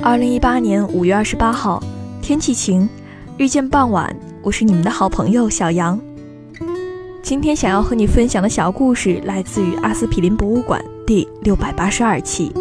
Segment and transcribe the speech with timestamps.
[0.00, 1.82] 二零一八年五月二十八号，
[2.22, 2.88] 天气晴，
[3.36, 6.00] 遇见傍晚，我是你们的好朋友小杨。
[7.20, 12.52] 今天想要和你分享的小故事来自于阿司匹林博物馆第六百八十二期。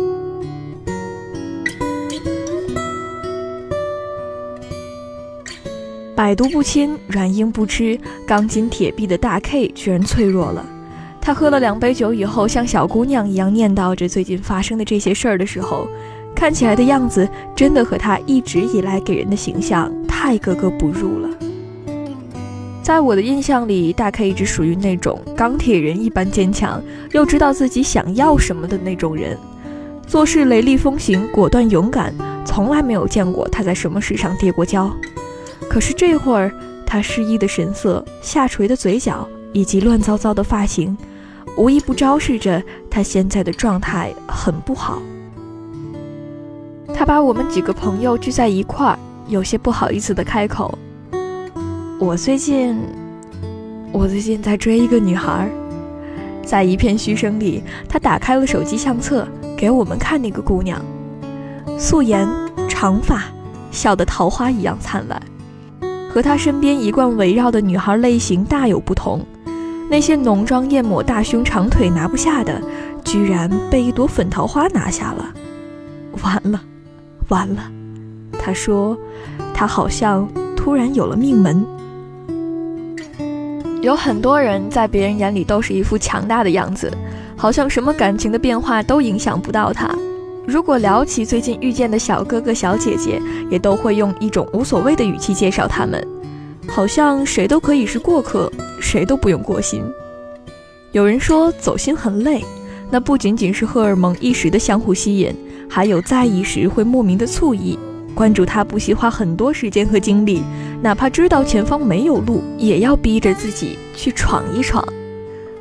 [6.15, 10.65] 百毒不侵，软硬不吃，钢筋铁壁的大 K 居然脆弱了。
[11.21, 15.87] 他喝了两杯酒以后，像小姑娘一样念叨着最近发生的这些事儿的时候，
[16.37, 21.27] 看起来的样子真的和他一直以来给人的形象太格格不入了。
[22.83, 26.79] 在我的印象里，大 K 一直属于那种钢铁人一般坚强，
[27.11, 29.35] 又知道自己想要什么的那种人，
[30.05, 32.13] 做事雷厉风行，果断勇敢，
[32.45, 34.95] 从来没有见过他在什么事上跌过跤。
[35.67, 36.51] 可是这会儿，
[36.85, 40.95] 他失意的神色、下垂的嘴角以及乱糟糟的发型，
[41.57, 45.01] 无一不昭示着他现在的状态很不好。
[46.97, 50.75] 他把我们几个朋友聚在一块儿，有些不好意思的开口
[52.01, 52.75] ：“我最近，
[53.91, 55.47] 我最近在追一个女孩。”
[56.43, 60.81] 在一片嘘声里，他打开了手机相册，给我们看那个姑娘，
[61.77, 62.27] 素颜
[62.67, 63.25] 长发，
[63.69, 65.21] 笑得桃花一样灿烂。
[66.09, 69.23] 和他身边一贯围绕的女孩类型大有不同，
[69.87, 72.59] 那些浓妆艳抹、大胸长腿拿不下的，
[73.03, 75.31] 居然被一朵粉桃花拿下了。
[76.23, 76.59] 完了，
[77.29, 77.71] 完了！
[78.39, 78.97] 他说，
[79.53, 81.65] 他好像突然有了命门。
[83.81, 86.91] 有很多人在别人眼里都是一副强大的样子，
[87.35, 89.93] 好像什么感情的变化都影响不到他。
[90.45, 96.05] 如果聊起最近遇见的小哥哥小姐姐，也都会用一种无所谓的语气介绍他们，
[96.67, 99.83] 好像谁都可以是过客，谁都不用过心。
[100.93, 102.43] 有人说走心很累，
[102.89, 105.35] 那不仅仅是荷尔蒙一时的相互吸引，
[105.69, 107.77] 还有在意时会莫名的醋意。
[108.15, 110.41] 关注他不惜花很多时间和精力，
[110.81, 114.83] 哪怕知道前方没有路，也要逼着自己去闯一闯，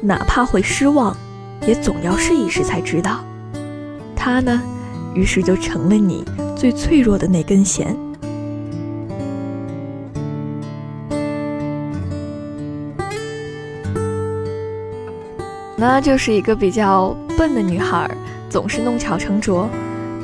[0.01, 1.15] 哪怕会失望，
[1.67, 3.23] 也总要试一试才知道。
[4.15, 4.63] 他呢？
[5.15, 6.25] 于是就成了你
[6.57, 7.95] 最脆弱的那根弦。
[15.77, 18.11] 那就是一个比较笨的女孩，
[18.49, 19.69] 总是弄巧成拙。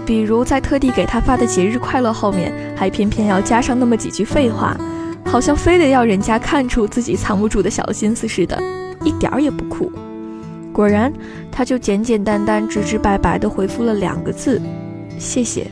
[0.04, 4.76] 比如在特地给他发的节日快乐后面，还偏偏要加上那么几句废话，
[5.24, 8.60] 好像非得要人家看出自己藏不住的小心思似的，
[9.04, 9.90] 一点儿也不酷。
[10.72, 11.12] 果然，
[11.50, 14.60] 他就简简单单、直直白白地回复了两个字。
[15.18, 15.70] 谢谢。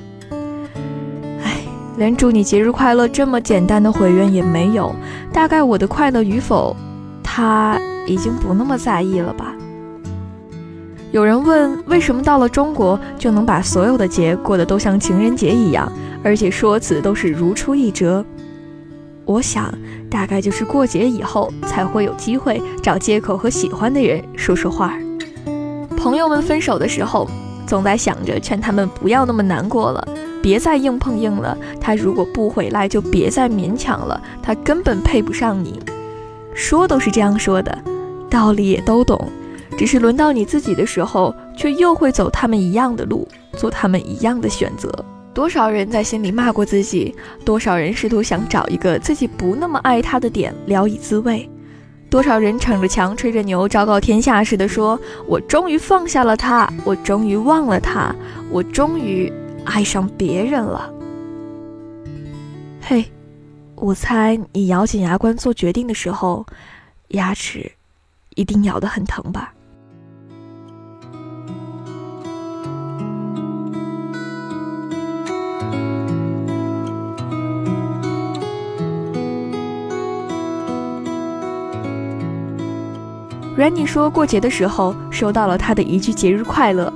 [1.42, 1.62] 哎，
[1.96, 4.94] 连祝你节日快乐这么简单的回愿也没有。
[5.32, 6.76] 大概我的快乐与否，
[7.22, 9.54] 他已经不那么在意了吧。
[11.12, 15.90] 有人问，为什么到了中国就能把所有的节过得都像情人节一样，
[16.22, 18.24] 而且说辞都是如出一辙？
[19.24, 19.72] 我想，
[20.10, 24.94] 大概就是过节以后才会有机会找借口和喜欢的人说说话。
[25.96, 27.28] 朋友们分手的时候。
[27.66, 30.08] 总在想着劝他们不要那么难过了，
[30.42, 31.56] 别再硬碰硬了。
[31.80, 34.20] 他如果不回来，就别再勉强了。
[34.42, 35.78] 他根本配不上你。
[36.52, 37.78] 说都是这样说的，
[38.28, 39.30] 道理也都懂，
[39.80, 44.92] 只是轮到你自己的时候，却又会走他们一样的路，做他们一样的选择。
[45.32, 47.14] 多少人在心里骂过自己，
[47.46, 51.48] 多少人试图想找一个自己不那么爱他的点聊以自慰。
[52.10, 58.14] 多少人逞着强吹着牛，昭告天下似的说：“我终于放下了他，我终于忘了他，
[58.50, 59.32] 我终于
[59.64, 60.92] 爱上别人了。”
[62.84, 63.06] 嘿，
[63.76, 66.44] 我猜你咬紧牙关做决定的时候，
[67.08, 67.72] 牙齿
[68.34, 69.54] 一定咬得很疼吧。
[83.60, 86.90] Ranny 说过节的时候收到了他的一句节日快乐，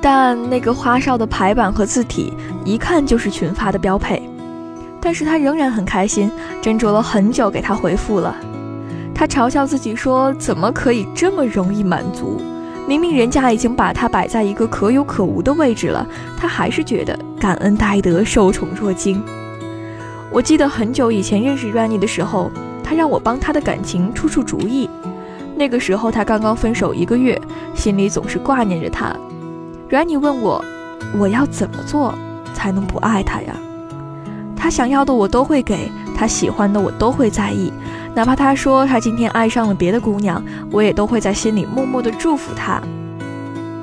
[0.00, 2.32] 但那个花哨的排版和字体
[2.64, 4.22] 一看就是群发的标配。
[5.00, 6.30] 但是他仍然很开心，
[6.62, 8.32] 斟酌了很久给他回复了。
[9.12, 12.40] 他嘲笑自己说：“怎么可以这么容易满足？
[12.86, 16.06] 明明人家已经把他摆在一个可有可无的位置了，
[16.36, 19.20] 他还是觉得感恩戴德，受宠若惊。”
[20.30, 22.52] 我记得很久以前认识 ranny 的时候，
[22.84, 24.88] 他让我帮他的感情出出主意。
[25.56, 27.40] 那个时候他刚刚分手一个月，
[27.74, 29.14] 心里总是挂念着他。
[29.90, 30.64] Rainy 问我
[31.16, 32.14] ：“我要怎么做
[32.52, 33.54] 才能不爱他呀？”
[34.56, 37.72] 他想要的我都会给，他喜欢的我都会在意，
[38.14, 42.80] 哪怕他说他今天爱上了别的姑娘，我也都会在心里默默的祝福他。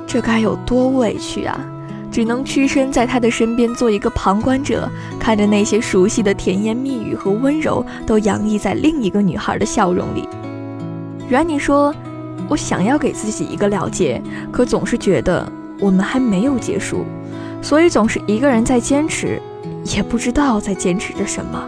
[0.06, 1.58] 这该有多委屈啊！
[2.10, 4.86] 只能屈身在他的身边做一个旁观者，
[5.18, 10.28] 看着那些熟悉的甜言蜜语和温柔都洋溢在另一个女孩的笑容里。
[11.32, 11.94] 软你说，
[12.46, 14.20] 我想要给自己一个了结，
[14.50, 15.50] 可总是觉得
[15.80, 17.06] 我们还没有结束，
[17.62, 19.40] 所以总是一个人在坚持。
[19.96, 21.66] 也不知道在坚持着什么，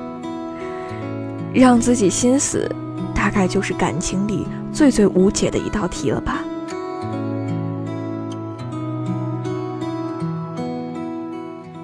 [1.54, 2.70] 让自己心死，
[3.14, 6.44] 大概就是感情里最最无解的一道题了吧。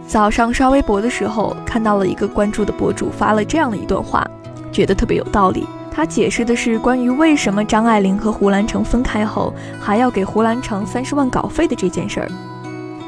[0.06, 4.22] 早上刷微博的时候，看到了一个关注的博主发了这样的一段话，
[4.70, 5.66] 觉得特别有道理。
[6.00, 12.28] 他解释的是关于为什么张爱玲和胡兰成分开后还要给胡兰成三十万稿费的这件事儿。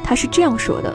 [0.04, 0.94] 他是这样说的。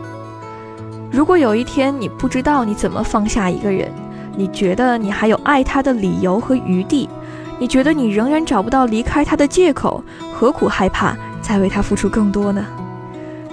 [1.09, 3.91] 如果有一天你不知道你怎么放下一个人，
[4.35, 7.09] 你觉得你还有爱他的理由和余地，
[7.57, 12.63] 你觉得你仍然找不到离开他的借口，何苦害怕再为他付出更多呢？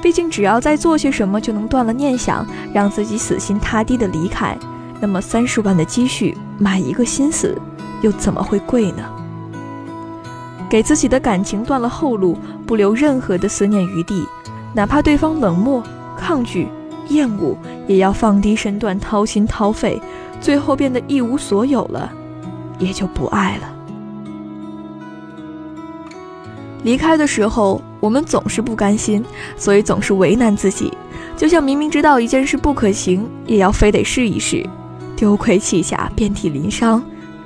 [0.02, 4.54] 毕竟只要再做些什么就能断了念想，让自己死心塌地的离开，
[5.00, 7.58] 那么三十万的积蓄买一个心思，
[8.04, 9.02] 又怎么会贵呢？
[10.68, 12.36] 给自己的感情断了后路，
[12.66, 14.26] 不留任何的思念余地，
[14.74, 15.82] 哪怕对方冷漠
[16.18, 16.68] 抗拒。
[17.08, 17.56] 厌恶
[17.86, 20.00] 也要放低身段，掏心掏肺，
[20.40, 22.10] 最后变得一无所有了，
[22.78, 23.70] 也就不爱了。
[26.82, 29.24] 离开的时候，我们总是不甘心，
[29.56, 30.92] 所以总是为难自己，
[31.36, 34.66] 就像明明知道一件事不可行，也要非得试一试，
[35.14, 37.02] 丢盔弃甲，遍体鳞伤。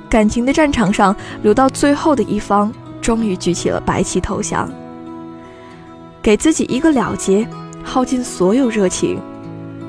[0.09, 4.69] 感情的战场上，留到最后的一方，终于举起了白旗投降，
[6.23, 7.47] 给自己一个了结，
[7.85, 9.21] 耗尽所有热情。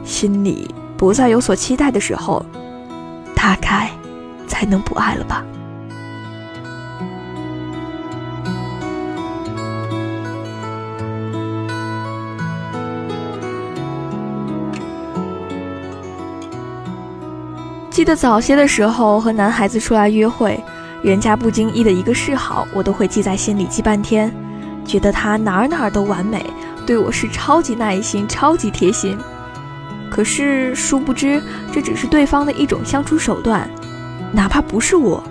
[0.04, 2.44] 心里不再有所期待的时候，
[3.36, 3.92] 大概
[4.48, 5.44] 才能不爱了吧。
[18.00, 20.57] 记得早些的时候和男孩子出来约会，
[21.01, 24.34] 人家不经意的一个示好，我都会记在心里记半天，
[24.86, 26.46] 觉得他哪儿哪儿都完美，
[26.86, 29.18] 对我是超级耐心、超级贴心。
[30.10, 31.44] 可是，殊不知，
[31.74, 33.69] 这只是对方的一种相处手段，
[34.31, 35.22] 哪怕不是我，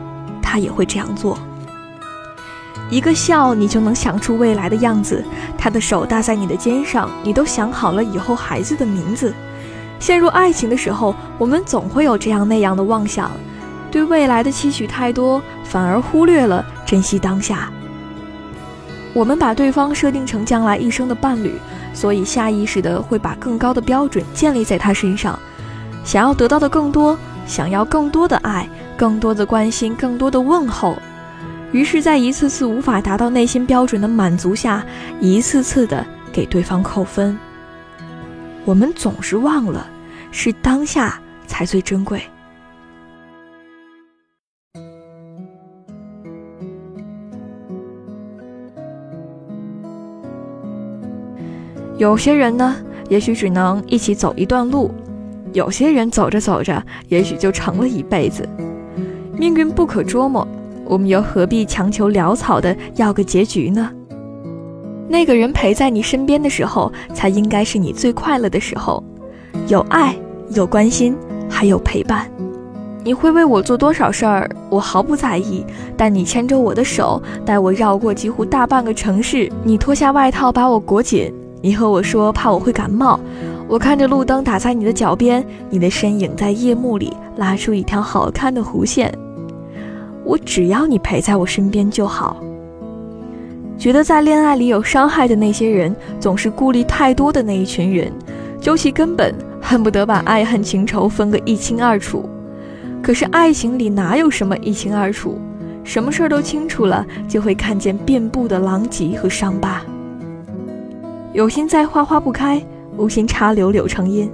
[0.42, 1.38] 他也会这样做。
[2.90, 5.24] 一个笑，你就能想出未来的样子；
[5.56, 9.32] 他的手搭在你的肩上，你都想好了以后孩子的名字。
[9.98, 13.30] 陷入爱情的时候，我们总会有这样那样的妄想，
[13.90, 17.70] 对未来的期许太多，反而忽略了珍惜当下。
[19.12, 21.54] 我们把对方设定成将来一生的伴侣。
[21.94, 25.36] 所以下意识的会把更高的标准建立在他身上，
[26.04, 30.96] 想要得到的更多，想要更多的爱，更多的关心，更多的问候，
[31.72, 34.84] 于是，在一次次无法达到内心标准的满足下，
[35.20, 37.36] 一次次的给对方扣分。
[38.68, 39.88] 我们总是忘了，
[40.30, 42.20] 是当下才最珍贵。
[51.96, 52.76] 有些人呢，
[53.08, 54.90] 也许只能一起走一段路；
[55.54, 58.46] 有些人走着走着，也许就成了一辈子。
[59.38, 60.46] 命运不可捉摸，
[60.84, 63.90] 我们又何必强求潦草的要个结局呢？
[65.08, 69.02] 那个人陪在你身边的时候，才应该是你最快乐的时候。
[69.66, 70.14] 有爱，
[70.50, 71.16] 有关心，
[71.48, 72.30] 还有陪伴。
[73.04, 75.64] 你会为我做多少事儿，我毫不在意。
[75.96, 81.32] 但你牵着我的手，带我绕过几乎大半个城市，你脱下外套把我裹紧。
[81.62, 83.18] 你和我说怕我会感冒，
[83.66, 89.12] 我看着路灯打在你的脚边，你的身影在夜幕里拉出一条好看的弧线。
[90.24, 92.36] 我只要你陪在我身边就好。
[93.78, 98.12] 觉得在恋爱里有伤害的那些人，总是顾虑太多的那一群人，
[98.60, 99.32] 究其根本，
[99.62, 102.28] 恨不得把爱恨情仇分个一清二楚。
[103.00, 105.38] 可是爱情里哪有什么一清二楚？
[105.84, 109.80] 什么事儿都清楚了，就会看见遍布的狼藉和伤疤。
[111.32, 112.60] 有心栽花花不开，
[112.96, 114.28] 无心插柳柳成荫。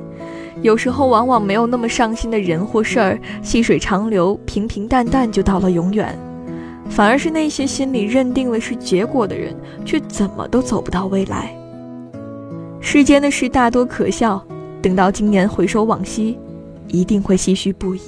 [0.63, 6.19] 有时候往往没有那么上心的人或事儿，细水长流，平平淡淡就到了永远。
[6.95, 9.53] 反而是那些心里认定了是结果的人，
[9.85, 11.53] 却怎么都走不到未来。
[12.81, 14.41] 世间的事大多可笑，
[14.81, 16.39] 等到今年回首往昔，
[16.87, 18.01] 一定会唏嘘不已。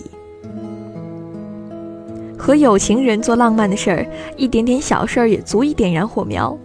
[2.39, 6.57] 和有情人做浪漫的事儿，一点点小事儿也足以点燃火苗。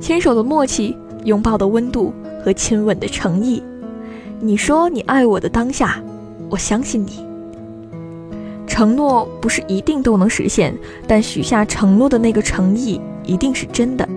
[0.00, 2.12] 牵手的默契，拥抱的温度
[2.44, 3.62] 和亲吻的诚意。
[4.40, 6.02] 你说你爱我的当下，
[6.48, 7.29] 我相信你。
[8.80, 10.74] 承诺不是一定都能实现，
[11.06, 14.08] 但许下承诺的那个诚意一定是真的。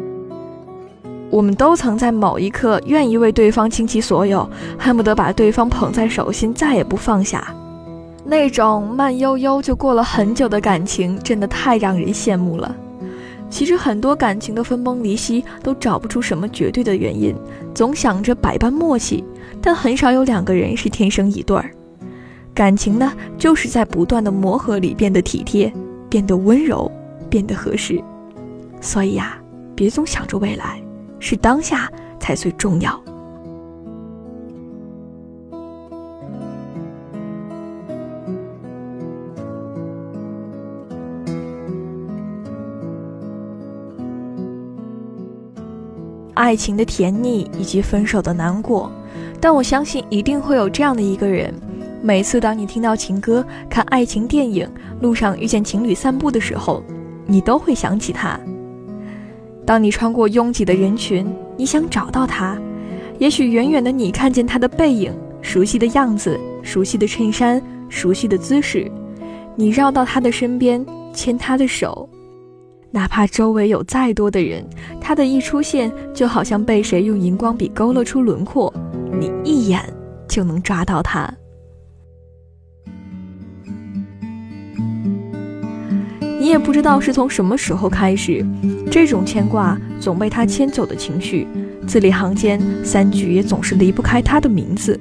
[1.30, 7.54] 我们都曾在某一刻愿意为对方倾其所有，恨不得把对方捧在手心，再也不放下。
[8.24, 12.74] 那种慢悠悠就过了很久的感情，真的太让人羡慕了。
[13.50, 17.36] 其实很多感情的分崩离析，都找不出什么绝对的原因，
[17.76, 19.26] 总想着百般默契，
[19.62, 21.70] 但很少有两个人是天生一对儿。
[22.54, 25.74] 感情呢，就是在不断的磨合里变得体贴，
[26.08, 26.92] 变得温柔，
[27.30, 28.00] 变得合适。
[28.80, 29.38] 所以呀，
[29.74, 30.80] 别总想着未来，
[31.20, 33.02] 是当下才最重要。
[46.36, 48.92] 爱情的甜蜜以及分手的难过，
[49.40, 51.54] 但我相信一定会有这样的一个人。
[52.06, 54.70] 每次当你听到情歌、看爱情电影、
[55.00, 56.84] 路上遇见情侣散步的时候，
[57.26, 58.38] 你都会想起他。
[59.66, 62.62] 当你穿过拥挤的人群，你想找到他，
[63.20, 68.92] 也许远远的你看见他的背影，熟悉的样子，熟悉的衬衫，熟悉的姿势，
[69.56, 72.10] 你绕到他的身边，牵他的手，
[72.92, 74.62] 哪怕周围有再多的人，
[75.00, 78.74] 他的一出现就好像被谁用荧光笔勾勒出轮廓，
[79.18, 79.82] 你一眼
[80.28, 81.34] 就能抓到他。
[86.44, 88.46] 你也不知道是从什么时候开始，
[88.92, 91.48] 这种牵挂总被他牵走的情绪，
[91.88, 95.00] 字里行间三句也总是离不开他的名字。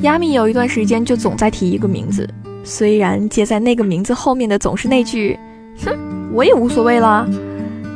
[0.00, 2.28] 亚米有一段时间就总在提一个名字，
[2.64, 5.38] 虽然接在那个名字后面的总是那句
[5.86, 5.96] “哼，
[6.32, 7.24] 我也无所谓啦”，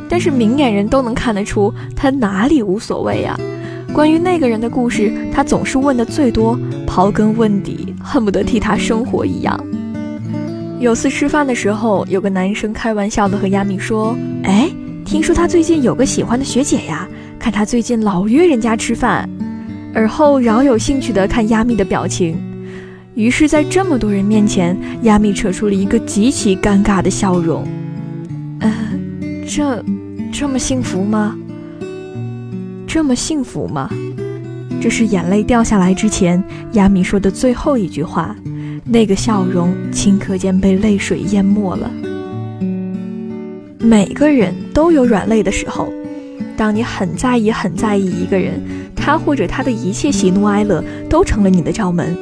[0.08, 3.36] 但是明眼人都能看得出他哪里无所谓呀。
[3.92, 9.58] 关于那个人的故事，他总是问的最多，刨根问底，恨不得替他生活一样。
[10.80, 14.70] 有次吃饭的时候，有个男生开玩笑的和亚米说：“哎，
[15.04, 19.28] 听说他最近有个喜欢的学姐呀，看他最近老约人家吃饭。”
[19.92, 22.40] 而后饶有兴趣的看亚米的表情。
[23.16, 27.66] 于是，在这么多人面前，亚米扯出了一个极其尴尬的笑容。
[28.60, 28.72] 嗯，
[29.48, 29.84] 这，
[30.32, 31.36] 这么幸福吗？
[32.86, 33.90] 这么幸福吗？
[34.80, 36.40] 这是眼泪掉下来之前，
[36.74, 38.36] 亚米说的最后一句话。
[38.90, 41.90] 那个笑容顷刻间被泪水淹没了。
[43.78, 45.92] 每个人都有软肋的时候，
[46.56, 48.60] 当你很在意、很在意一个人，
[48.96, 52.16] 他或者他的一切喜怒哀乐都成了你的罩门。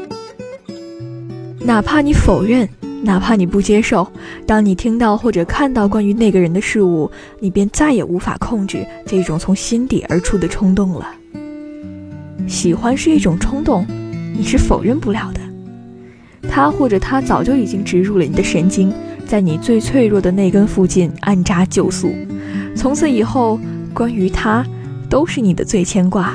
[1.61, 2.69] 哪怕你否认，
[3.03, 4.07] 哪怕你不接受，
[4.45, 7.09] 当你听到或者看到关于那个人的事物，
[7.39, 11.07] 你便再也无法控制这种从心底而出的冲动了。
[12.49, 13.87] 喜欢是一种冲动，
[14.37, 15.41] 你是否认不了的。
[16.57, 18.91] 他或者他早就已经植入了你的神经，
[19.27, 22.11] 在你最脆弱的那根附近安扎就宿。
[22.75, 23.61] 从此以后，
[23.93, 24.65] 关于他，
[25.07, 26.33] 都是你的最牵挂。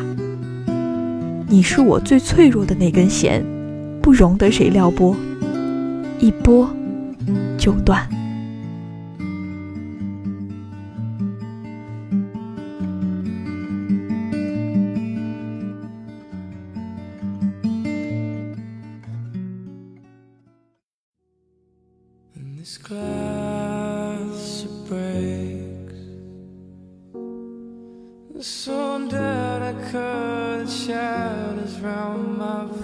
[1.47, 3.43] 你是我最脆弱的那根弦，
[3.99, 5.15] 不容得谁撩拨，
[6.19, 6.69] 一拨
[7.57, 8.07] 就断。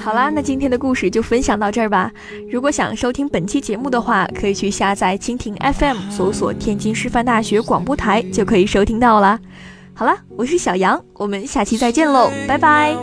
[0.08, 2.10] 好啦，那今天的故事就分享到这儿吧。
[2.50, 9.38] 如果想收听本期节目的话，可以去下载蜻蜓 FM，搜索天津师范大学广播台，就可以收听到啦。
[9.94, 12.96] 好啦，我是小杨，我们下期再见喽，拜拜。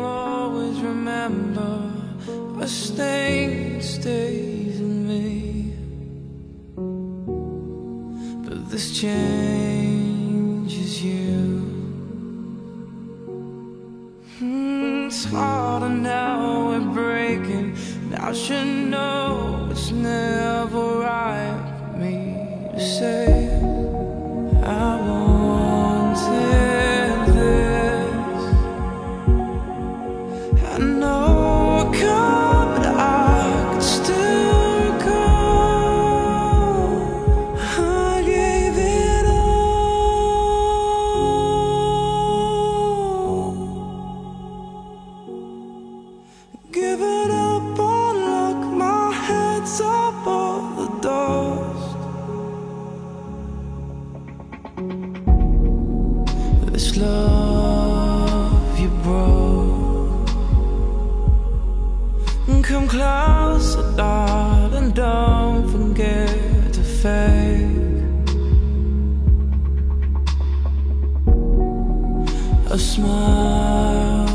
[72.75, 74.26] a smile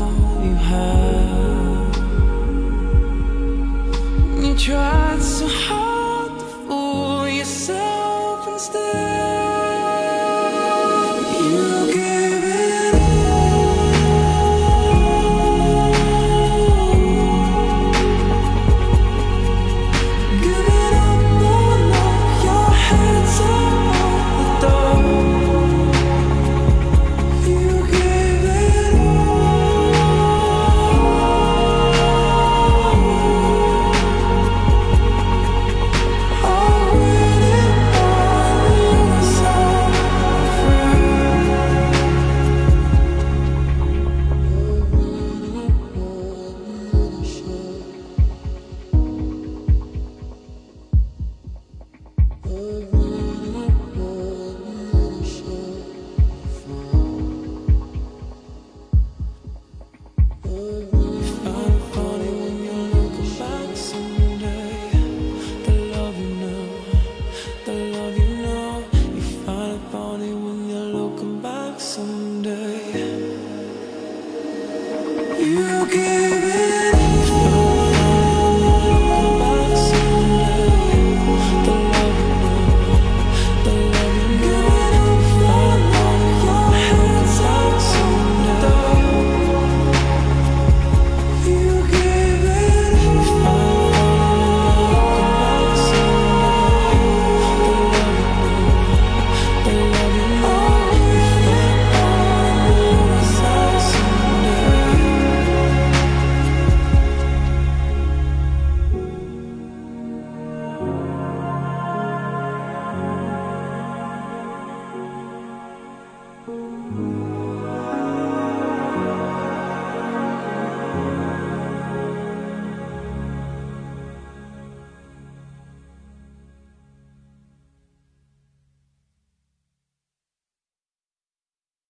[0.42, 1.96] you have.
[4.42, 5.89] You tried so hard.